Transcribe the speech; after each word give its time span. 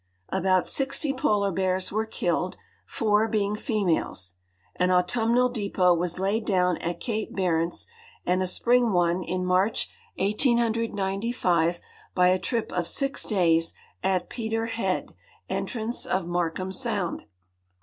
About 0.29 0.65
sixty 0.65 1.13
polar 1.13 1.51
bears 1.51 1.91
were 1.91 2.07
killed, 2.07 2.57
four 2.87 3.27
being 3.27 3.55
females. 3.55 4.33
An 4.77 4.89
autumnal 4.89 5.47
depot 5.47 5.93
was 5.93 6.17
laid 6.17 6.43
down 6.43 6.77
at 6.77 6.99
cape 6.99 7.35
Barents 7.35 7.85
and 8.25 8.41
a 8.41 8.47
spring 8.47 8.93
one, 8.93 9.21
in 9.21 9.45
March, 9.45 9.89
1895, 10.17 11.79
by 12.15 12.29
a 12.29 12.39
trip 12.39 12.71
of 12.71 12.87
six 12.87 13.25
days, 13.25 13.75
at 14.01 14.27
Peter 14.27 14.65
head, 14.65 15.13
entrance 15.47 16.07
of 16.07 16.23
iNIarkham 16.25 16.73
sound. 16.73 17.25